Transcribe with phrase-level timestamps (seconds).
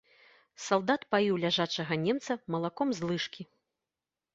[0.67, 3.43] Салдат паіў ляжачага немца малаком з лыжкі.